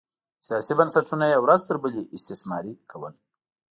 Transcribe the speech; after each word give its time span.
سیاسي 0.47 0.73
بنسټونه 0.79 1.25
یې 1.31 1.37
ورځ 1.45 1.61
تر 1.69 1.75
بلې 1.83 2.03
استثماري 2.17 2.73
کول 2.91 3.13